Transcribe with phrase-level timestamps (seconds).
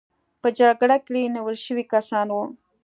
[0.41, 2.43] په جګړه کې نیول شوي کسان وو.